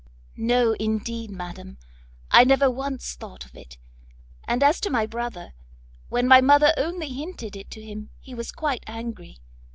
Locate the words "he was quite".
8.19-8.83